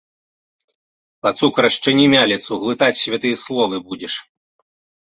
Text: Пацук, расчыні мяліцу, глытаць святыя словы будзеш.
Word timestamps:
Пацук, 1.27 1.53
расчыні 1.67 2.05
мяліцу, 2.17 2.51
глытаць 2.65 3.01
святыя 3.05 3.35
словы 3.45 3.75
будзеш. 3.93 4.13